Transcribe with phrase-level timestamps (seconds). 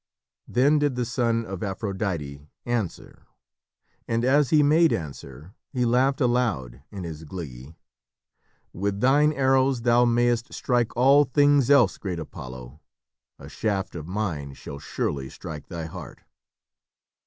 [0.47, 3.27] Then did the son of Aphrodite answer,
[4.07, 7.75] and as he made answer he laughed aloud in his glee.
[8.73, 12.79] "With thine arrows thou mayst strike all things else, great Apollo,
[13.37, 16.23] a shaft of mine shall surely strike thy heart!"